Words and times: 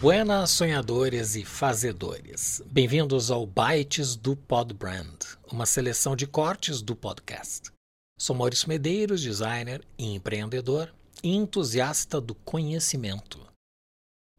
Buenas 0.00 0.52
sonhadores 0.52 1.36
e 1.36 1.44
fazedores. 1.44 2.62
Bem-vindos 2.64 3.30
ao 3.30 3.46
Bytes 3.46 4.16
do 4.16 4.34
Podbrand, 4.34 5.18
uma 5.52 5.66
seleção 5.66 6.16
de 6.16 6.26
cortes 6.26 6.80
do 6.80 6.96
podcast. 6.96 7.70
Sou 8.18 8.34
Maurício 8.34 8.66
Medeiros, 8.66 9.20
designer 9.20 9.86
e 9.98 10.14
empreendedor 10.14 10.90
e 11.22 11.36
entusiasta 11.36 12.18
do 12.18 12.34
conhecimento. 12.34 13.46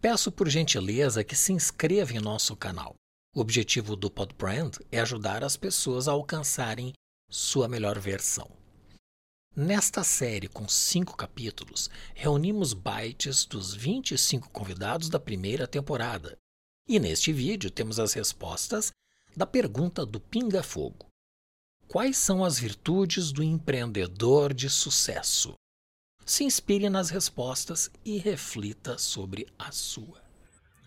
Peço 0.00 0.32
por 0.32 0.48
gentileza 0.48 1.22
que 1.22 1.36
se 1.36 1.52
inscreva 1.52 2.14
em 2.14 2.20
nosso 2.20 2.56
canal. 2.56 2.94
O 3.36 3.40
objetivo 3.42 3.94
do 3.96 4.10
Podbrand 4.10 4.70
é 4.90 4.98
ajudar 4.98 5.44
as 5.44 5.58
pessoas 5.58 6.08
a 6.08 6.12
alcançarem 6.12 6.94
sua 7.30 7.68
melhor 7.68 7.98
versão. 7.98 8.59
Nesta 9.56 10.04
série 10.04 10.46
com 10.46 10.68
cinco 10.68 11.16
capítulos, 11.16 11.90
reunimos 12.14 12.72
bytes 12.72 13.44
dos 13.44 13.74
25 13.74 14.48
convidados 14.50 15.08
da 15.08 15.18
primeira 15.18 15.66
temporada. 15.66 16.36
E 16.88 17.00
neste 17.00 17.32
vídeo 17.32 17.68
temos 17.68 17.98
as 17.98 18.12
respostas 18.12 18.92
da 19.36 19.44
pergunta 19.44 20.06
do 20.06 20.20
Pinga 20.20 20.62
Fogo: 20.62 21.06
Quais 21.88 22.16
são 22.16 22.44
as 22.44 22.60
virtudes 22.60 23.32
do 23.32 23.42
empreendedor 23.42 24.54
de 24.54 24.70
sucesso? 24.70 25.54
Se 26.24 26.44
inspire 26.44 26.88
nas 26.88 27.10
respostas 27.10 27.90
e 28.04 28.18
reflita 28.18 28.98
sobre 28.98 29.48
a 29.58 29.72
sua. 29.72 30.22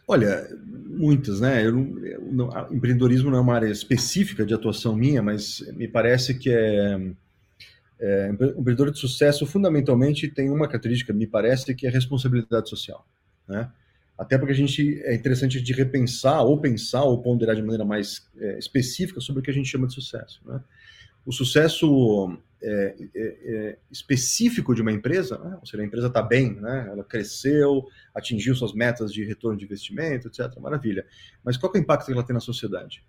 Olha, 0.07 0.49
muitas, 0.65 1.41
né? 1.41 1.65
Eu 1.65 1.77
eu 2.05 2.31
não, 2.31 2.49
empreendedorismo 2.73 3.29
não 3.29 3.39
é 3.39 3.41
uma 3.41 3.55
área 3.55 3.69
específica 3.69 4.45
de 4.45 4.53
atuação 4.53 4.95
minha, 4.95 5.21
mas 5.21 5.59
me 5.73 5.87
parece 5.87 6.39
que 6.39 6.49
é 6.49 7.13
é, 8.03 8.29
empreendedor 8.29 8.91
de 8.91 8.99
sucesso, 8.99 9.45
fundamentalmente, 9.45 10.27
tem 10.27 10.51
uma 10.51 10.67
característica, 10.67 11.13
me 11.13 11.25
parece, 11.25 11.73
que 11.73 11.87
é 11.87 11.89
responsabilidade 11.89 12.69
social. 12.69 13.07
Né? 13.47 13.71
Até 14.17 14.37
porque 14.37 14.51
a 14.51 14.55
gente 14.55 15.01
é 15.05 15.15
interessante 15.15 15.61
de 15.61 15.73
repensar, 15.73 16.43
ou 16.43 16.59
pensar, 16.59 17.03
ou 17.03 17.21
ponderar 17.21 17.55
de 17.55 17.61
maneira 17.61 17.85
mais 17.85 18.29
é, 18.37 18.59
específica 18.59 19.21
sobre 19.21 19.39
o 19.39 19.43
que 19.43 19.49
a 19.49 19.53
gente 19.53 19.69
chama 19.69 19.87
de 19.87 19.93
sucesso. 19.93 20.41
Né? 20.45 20.61
O 21.25 21.31
sucesso 21.31 22.37
é, 22.61 22.95
é, 23.15 23.37
é 23.45 23.77
específico 23.89 24.75
de 24.75 24.81
uma 24.81 24.91
empresa, 24.91 25.37
né? 25.37 25.57
ou 25.61 25.65
seja, 25.65 25.81
a 25.81 25.85
empresa 25.85 26.07
está 26.07 26.21
bem, 26.21 26.55
né? 26.55 26.89
ela 26.91 27.05
cresceu, 27.05 27.87
atingiu 28.13 28.53
suas 28.53 28.73
metas 28.73 29.13
de 29.13 29.23
retorno 29.23 29.57
de 29.57 29.63
investimento, 29.63 30.27
etc. 30.27 30.53
Maravilha. 30.59 31.05
Mas 31.41 31.55
qual 31.55 31.71
é 31.73 31.77
o 31.77 31.81
impacto 31.81 32.07
que 32.07 32.11
ela 32.11 32.23
tem 32.23 32.33
na 32.33 32.41
sociedade? 32.41 33.01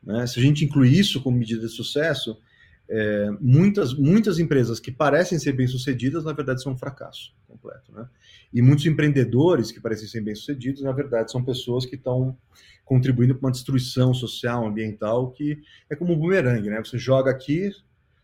Né? 0.00 0.24
Se 0.28 0.38
a 0.38 0.42
gente 0.42 0.64
incluir 0.64 0.96
isso 0.96 1.20
como 1.20 1.36
medida 1.36 1.66
de 1.66 1.72
sucesso, 1.72 2.38
é, 2.94 3.30
muitas, 3.40 3.94
muitas 3.94 4.38
empresas 4.38 4.78
que 4.78 4.92
parecem 4.92 5.38
ser 5.38 5.54
bem-sucedidas, 5.54 6.24
na 6.24 6.32
verdade, 6.34 6.62
são 6.62 6.72
um 6.72 6.76
fracasso 6.76 7.34
completo. 7.48 7.90
Né? 7.90 8.06
E 8.52 8.60
muitos 8.60 8.84
empreendedores 8.84 9.72
que 9.72 9.80
parecem 9.80 10.06
ser 10.06 10.20
bem-sucedidos, 10.20 10.82
na 10.82 10.92
verdade, 10.92 11.32
são 11.32 11.42
pessoas 11.42 11.86
que 11.86 11.94
estão 11.94 12.36
contribuindo 12.84 13.34
para 13.34 13.46
uma 13.46 13.50
destruição 13.50 14.12
social, 14.12 14.66
ambiental, 14.66 15.30
que 15.30 15.62
é 15.88 15.96
como 15.96 16.12
um 16.12 16.18
bumerangue. 16.18 16.68
Né? 16.68 16.84
Você 16.84 16.98
joga 16.98 17.30
aqui, 17.30 17.70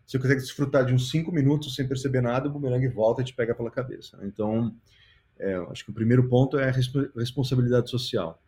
você 0.05 0.19
consegue 0.19 0.41
desfrutar 0.41 0.85
de 0.85 0.93
uns 0.93 1.09
cinco 1.09 1.31
minutos 1.31 1.73
sem 1.73 1.87
perceber 1.87 2.21
nada, 2.21 2.47
o 2.47 2.51
bumerangue 2.51 2.89
volta 2.89 3.23
e 3.23 3.25
te 3.25 3.33
pega 3.33 3.55
pela 3.55 3.71
cabeça. 3.71 4.17
Né? 4.17 4.27
Então, 4.27 4.75
é, 5.39 5.55
acho 5.71 5.83
que 5.83 5.89
o 5.89 5.95
primeiro 5.95 6.29
ponto 6.29 6.59
é 6.59 6.69
a 6.69 6.73
responsabilidade 7.17 7.89
social. 7.89 8.39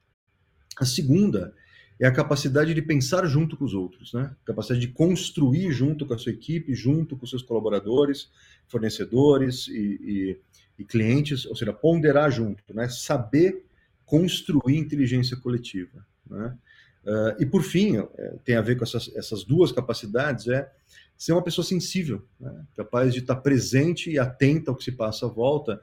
A 0.77 0.85
segunda 0.85 1.51
é 1.51 1.61
a 2.07 2.11
capacidade 2.11 2.73
de 2.73 2.81
pensar 2.81 3.25
junto 3.27 3.55
com 3.55 3.63
os 3.63 3.73
outros, 3.73 4.13
né? 4.13 4.35
Capacidade 4.43 4.81
de 4.81 4.87
construir 4.87 5.71
junto 5.71 6.05
com 6.05 6.13
a 6.13 6.17
sua 6.17 6.31
equipe, 6.31 6.73
junto 6.73 7.15
com 7.15 7.25
seus 7.25 7.43
colaboradores, 7.43 8.29
fornecedores 8.67 9.67
e, 9.67 9.99
e, 10.01 10.39
e 10.79 10.83
clientes, 10.83 11.45
ou 11.45 11.55
seja, 11.55 11.71
ponderar 11.71 12.31
junto, 12.31 12.63
né? 12.73 12.89
Saber 12.89 13.65
construir 14.05 14.77
inteligência 14.77 15.37
coletiva, 15.37 16.05
né? 16.29 16.57
Uh, 17.03 17.41
e 17.41 17.45
por 17.45 17.63
fim, 17.63 17.97
é, 17.97 18.35
tem 18.45 18.55
a 18.55 18.61
ver 18.61 18.77
com 18.77 18.83
essas, 18.83 19.09
essas, 19.15 19.43
duas 19.43 19.71
capacidades, 19.71 20.47
é 20.47 20.71
ser 21.17 21.31
uma 21.31 21.41
pessoa 21.41 21.65
sensível, 21.65 22.23
né? 22.39 22.65
capaz 22.75 23.13
de 23.13 23.19
estar 23.19 23.37
presente 23.37 24.11
e 24.11 24.19
atenta 24.19 24.69
ao 24.69 24.77
que 24.77 24.83
se 24.83 24.91
passa 24.91 25.25
à 25.25 25.29
volta 25.29 25.81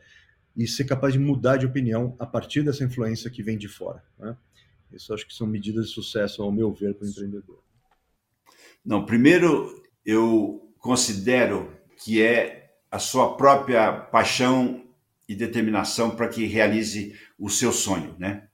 e 0.57 0.67
ser 0.67 0.85
capaz 0.85 1.13
de 1.13 1.19
mudar 1.19 1.57
de 1.57 1.67
opinião 1.67 2.15
a 2.19 2.27
partir 2.27 2.63
dessa 2.63 2.85
influência 2.85 3.31
que 3.31 3.43
vem 3.43 3.59
de 3.59 3.69
fora. 3.69 4.03
Né? 4.19 4.37
Isso 4.93 5.13
acho 5.13 5.27
que 5.27 5.35
são 5.35 5.47
medidas 5.47 5.89
de 5.89 5.95
sucesso, 5.95 6.43
ao 6.43 6.51
meu 6.51 6.73
ver, 6.73 6.95
para 6.95 7.07
o 7.07 7.11
empreendedor. 7.11 7.63
Não, 8.85 9.05
primeiro 9.05 9.83
eu 10.05 10.73
considero 10.79 11.77
que 12.03 12.23
é 12.23 12.75
a 12.91 12.99
sua 12.99 13.37
própria 13.37 13.93
paixão 13.93 14.85
e 15.29 15.35
determinação 15.35 16.17
para 16.17 16.29
que 16.29 16.47
realize 16.47 17.15
o 17.39 17.51
seu 17.51 17.71
sonho, 17.71 18.17
né? 18.19 18.49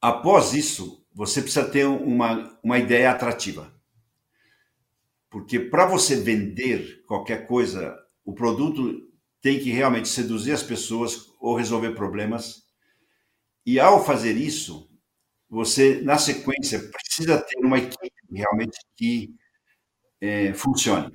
Após 0.00 0.52
isso, 0.52 1.04
você 1.14 1.42
precisa 1.42 1.68
ter 1.68 1.86
uma, 1.86 2.58
uma 2.62 2.78
ideia 2.78 3.10
atrativa. 3.10 3.72
Porque 5.28 5.58
para 5.58 5.86
você 5.86 6.16
vender 6.16 7.02
qualquer 7.06 7.46
coisa, 7.46 7.96
o 8.24 8.32
produto 8.32 9.08
tem 9.40 9.58
que 9.58 9.70
realmente 9.70 10.08
seduzir 10.08 10.52
as 10.52 10.62
pessoas 10.62 11.32
ou 11.40 11.56
resolver 11.56 11.92
problemas 11.94 12.62
e 13.64 13.78
ao 13.78 14.04
fazer 14.04 14.36
isso, 14.36 14.90
você, 15.48 16.00
na 16.00 16.18
sequência, 16.18 16.80
precisa 16.90 17.40
ter 17.40 17.58
uma 17.58 17.78
equipe 17.78 18.10
realmente 18.32 18.78
que 18.96 19.34
é, 20.20 20.52
funcione. 20.54 21.14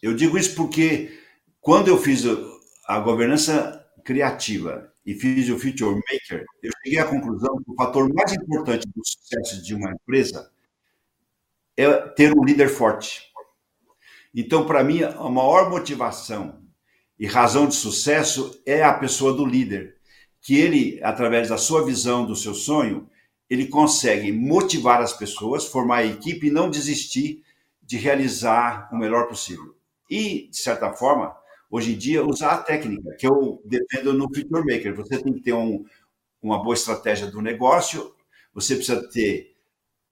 Eu 0.00 0.14
digo 0.14 0.38
isso 0.38 0.54
porque 0.54 1.20
quando 1.60 1.88
eu 1.88 1.98
fiz 1.98 2.24
a 2.86 2.98
governança 2.98 3.86
criativa 4.04 4.92
e 5.04 5.14
fiz 5.14 5.48
o 5.48 5.58
Future 5.58 5.94
Maker, 5.94 6.44
eu 6.62 6.70
cheguei 6.82 6.98
à 6.98 7.04
conclusão 7.04 7.56
que 7.62 7.70
o 7.70 7.74
fator 7.76 8.12
mais 8.12 8.32
importante 8.32 8.86
do 8.88 9.02
sucesso 9.04 9.62
de 9.62 9.74
uma 9.74 9.92
empresa 9.92 10.50
é 11.76 11.90
ter 12.08 12.36
um 12.36 12.44
líder 12.44 12.68
forte. 12.68 13.30
Então, 14.34 14.66
para 14.66 14.82
mim, 14.82 15.02
a 15.02 15.28
maior 15.28 15.68
motivação 15.68 16.62
e 17.18 17.26
razão 17.26 17.68
de 17.68 17.74
sucesso 17.74 18.60
é 18.64 18.82
a 18.82 18.94
pessoa 18.94 19.32
do 19.34 19.44
líder 19.44 20.00
que 20.42 20.56
ele, 20.58 21.00
através 21.02 21.48
da 21.48 21.56
sua 21.56 21.84
visão, 21.84 22.26
do 22.26 22.36
seu 22.36 22.52
sonho, 22.52 23.08
ele 23.48 23.68
consegue 23.68 24.32
motivar 24.32 25.00
as 25.00 25.12
pessoas, 25.12 25.66
formar 25.66 25.98
a 25.98 26.06
equipe 26.06 26.48
e 26.48 26.50
não 26.50 26.68
desistir 26.68 27.42
de 27.80 27.96
realizar 27.96 28.88
o 28.92 28.96
melhor 28.96 29.28
possível. 29.28 29.76
E, 30.10 30.48
de 30.48 30.56
certa 30.56 30.92
forma, 30.92 31.36
hoje 31.70 31.94
em 31.94 31.98
dia, 31.98 32.24
usar 32.24 32.52
a 32.52 32.58
técnica, 32.58 33.14
que 33.16 33.26
eu 33.26 33.62
defendo 33.64 34.12
no 34.12 34.24
Future 34.24 34.64
Maker. 34.64 34.94
Você 34.96 35.22
tem 35.22 35.32
que 35.32 35.40
ter 35.40 35.52
um, 35.52 35.84
uma 36.42 36.62
boa 36.62 36.74
estratégia 36.74 37.26
do 37.28 37.40
negócio, 37.40 38.14
você 38.52 38.74
precisa 38.74 39.08
ter 39.08 39.54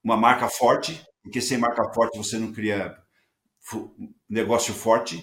uma 0.02 0.16
marca 0.16 0.48
forte, 0.48 1.04
porque 1.22 1.40
sem 1.40 1.58
marca 1.58 1.92
forte 1.92 2.16
você 2.16 2.38
não 2.38 2.52
cria 2.52 2.96
negócio 4.28 4.72
forte. 4.72 5.22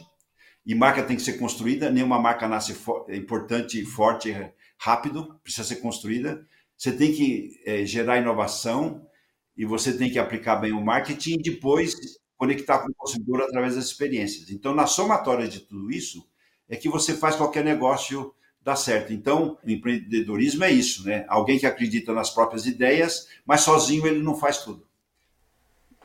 E 0.68 0.76
marca 0.76 1.02
tem 1.02 1.16
que 1.16 1.22
ser 1.24 1.40
construída, 1.40 1.90
nenhuma 1.90 2.20
marca 2.20 2.46
nasce 2.46 2.76
importante, 3.14 3.86
forte, 3.86 4.36
rápido, 4.78 5.40
precisa 5.42 5.66
ser 5.66 5.78
construída. 5.78 6.46
Você 6.76 6.92
tem 6.92 7.14
que 7.14 7.62
é, 7.66 7.86
gerar 7.86 8.18
inovação 8.18 9.08
e 9.56 9.64
você 9.64 9.98
tem 9.98 10.12
que 10.12 10.20
aplicar 10.20 10.58
bem 10.58 10.74
o 10.74 10.84
marketing 10.84 11.36
e 11.36 11.42
depois 11.42 11.96
conectar 12.36 12.80
com 12.80 12.90
o 12.90 12.96
consumidor 12.96 13.44
através 13.44 13.76
das 13.76 13.86
experiências. 13.86 14.52
Então, 14.52 14.76
na 14.76 14.86
somatória 14.86 15.48
de 15.48 15.62
tudo 15.62 15.90
isso, 15.90 16.28
é 16.68 16.76
que 16.76 16.90
você 16.90 17.16
faz 17.16 17.38
qualquer 17.38 17.64
negócio 17.64 18.36
dar 18.62 18.76
certo. 18.76 19.14
Então, 19.14 19.58
o 19.64 19.70
empreendedorismo 19.70 20.66
é 20.66 20.72
isso, 20.72 21.06
né? 21.06 21.26
Alguém 21.30 21.58
que 21.58 21.66
acredita 21.66 22.12
nas 22.12 22.30
próprias 22.30 22.66
ideias, 22.66 23.30
mas 23.46 23.62
sozinho 23.62 24.06
ele 24.06 24.22
não 24.22 24.36
faz 24.36 24.58
tudo. 24.58 24.86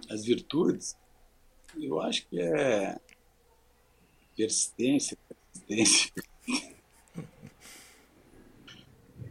As 0.09 0.25
virtudes, 0.25 0.97
eu 1.77 2.01
acho 2.01 2.29
que 2.29 2.41
é 2.41 2.97
persistência, 4.37 5.17
persistência. 5.29 6.13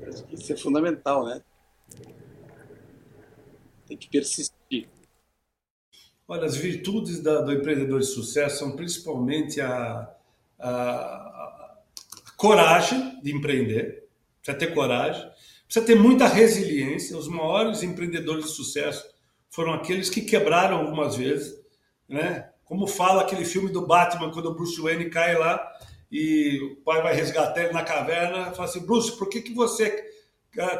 Acho 0.08 0.24
que 0.26 0.36
isso 0.36 0.54
é 0.54 0.58
fundamental, 0.58 1.26
né? 1.26 1.42
Tem 3.88 3.98
que 3.98 4.10
persistir. 4.10 4.88
Olha, 6.28 6.46
as 6.46 6.56
virtudes 6.56 7.22
da, 7.22 7.42
do 7.42 7.52
empreendedor 7.52 8.00
de 8.00 8.06
sucesso 8.06 8.60
são 8.60 8.76
principalmente 8.76 9.60
a, 9.60 10.10
a, 10.58 10.70
a, 10.70 11.82
coragem 12.38 13.20
de 13.22 13.36
empreender, 13.36 14.08
precisa 14.42 14.58
ter 14.58 14.74
coragem, 14.74 15.30
precisa 15.66 15.86
ter 15.86 15.96
muita 15.96 16.28
resiliência. 16.28 17.18
Os 17.18 17.28
maiores 17.28 17.84
empreendedores 17.84 18.46
de 18.46 18.52
sucesso 18.52 19.06
foram 19.50 19.74
aqueles 19.74 20.10
que 20.10 20.22
quebraram 20.22 20.78
algumas 20.78 21.18
vezes, 21.18 21.60
né? 22.08 22.50
Como 22.72 22.88
fala 22.88 23.24
aquele 23.24 23.44
filme 23.44 23.70
do 23.70 23.86
Batman, 23.86 24.32
quando 24.32 24.46
o 24.46 24.56
Bruce 24.56 24.80
Wayne 24.80 25.10
cai 25.10 25.38
lá 25.38 25.62
e 26.10 26.58
o 26.62 26.78
pai 26.78 27.02
vai 27.02 27.14
resgatar 27.14 27.66
ele 27.66 27.74
na 27.74 27.84
caverna 27.84 28.54
fala 28.54 28.64
assim: 28.64 28.86
Bruce, 28.86 29.18
por 29.18 29.28
que, 29.28 29.42
que 29.42 29.54
você 29.54 30.10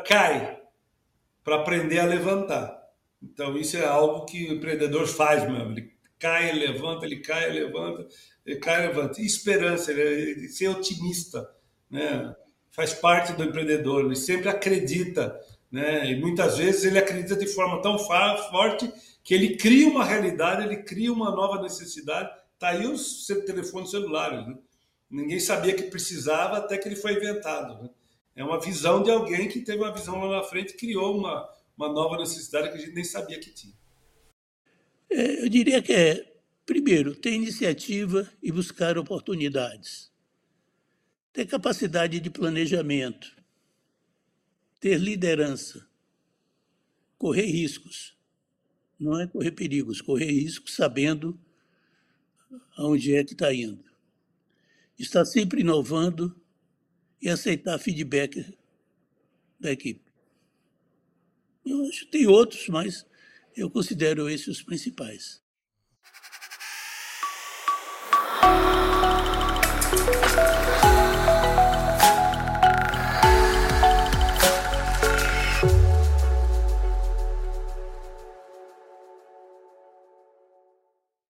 cai? 0.08 0.58
Para 1.44 1.58
aprender 1.58 2.00
a 2.00 2.06
levantar. 2.06 2.82
Então, 3.22 3.58
isso 3.58 3.76
é 3.76 3.86
algo 3.86 4.24
que 4.24 4.50
o 4.50 4.54
empreendedor 4.54 5.06
faz 5.06 5.44
mesmo. 5.44 5.74
Ele 5.74 5.92
cai, 6.18 6.54
levanta, 6.54 7.06
ele 7.06 7.20
cai, 7.20 7.52
levanta, 7.52 8.08
ele 8.46 8.56
cai, 8.56 8.88
levanta. 8.88 9.20
E 9.20 9.26
esperança, 9.26 9.92
ele, 9.92 10.48
ser 10.48 10.70
otimista. 10.70 11.46
Né? 11.90 12.34
faz 12.72 12.94
parte 12.94 13.34
do 13.34 13.44
empreendedor, 13.44 14.06
ele 14.06 14.16
sempre 14.16 14.48
acredita, 14.48 15.38
né? 15.72 16.12
E 16.12 16.20
muitas 16.20 16.58
vezes 16.58 16.84
ele 16.84 17.00
acredita 17.00 17.36
de 17.36 17.48
forma 17.48 17.82
tão 17.82 17.98
forte 17.98 18.92
que 19.24 19.34
ele 19.34 19.56
cria 19.56 19.88
uma 19.88 20.04
realidade, 20.04 20.64
ele 20.64 20.84
cria 20.84 21.14
uma 21.14 21.32
nova 21.32 21.62
necessidade. 21.62 22.30
Tá 22.60 22.70
aí 22.70 22.86
os 22.86 23.26
telefones 23.46 23.90
celulares, 23.90 24.46
né? 24.46 24.58
Ninguém 25.10 25.40
sabia 25.40 25.74
que 25.74 25.84
precisava 25.84 26.58
até 26.58 26.78
que 26.78 26.88
ele 26.88 26.96
foi 26.96 27.14
inventado. 27.14 27.84
Né? 27.84 27.90
É 28.36 28.44
uma 28.44 28.60
visão 28.60 29.04
de 29.04 29.12
alguém 29.12 29.50
que 29.50 29.60
teve 29.60 29.80
uma 29.80 29.94
visão 29.94 30.24
lá 30.24 30.38
na 30.38 30.44
frente 30.44 30.72
e 30.72 30.78
criou 30.78 31.18
uma, 31.18 31.50
uma 31.76 31.92
nova 31.92 32.18
necessidade 32.18 32.70
que 32.70 32.78
a 32.78 32.80
gente 32.80 32.94
nem 32.94 33.04
sabia 33.04 33.38
que 33.38 33.50
tinha. 33.50 33.74
É, 35.10 35.44
eu 35.44 35.50
diria 35.50 35.82
que 35.82 35.92
é, 35.92 36.34
primeiro, 36.66 37.14
ter 37.14 37.34
iniciativa 37.34 38.30
e 38.42 38.52
buscar 38.54 38.98
oportunidades. 38.98 40.10
Ter 41.34 41.46
capacidade 41.46 42.20
de 42.22 42.30
planejamento. 42.30 43.36
Ter 44.82 44.98
liderança. 44.98 45.88
Correr 47.18 47.46
riscos. 47.46 48.18
Não 49.00 49.20
é 49.20 49.28
correr 49.28 49.52
perigos, 49.52 50.02
correr 50.02 50.32
riscos 50.32 50.76
sabendo 50.76 51.40
aonde 52.76 53.16
é 53.16 53.24
que 53.24 53.32
está 53.34 53.54
indo. 53.54 53.86
Estar 55.00 55.24
sempre 55.24 55.62
inovando 55.62 56.36
e 57.22 57.30
aceitar 57.30 57.80
feedback 57.80 58.58
da 59.60 59.72
equipe. 59.72 60.12
Eu 61.66 61.86
acho 61.86 62.06
que 62.06 62.12
tem 62.12 62.28
outros, 62.28 62.68
mas 62.68 63.06
eu 63.56 63.70
considero 63.70 64.28
esses 64.30 64.48
os 64.48 64.62
principais. 64.64 65.42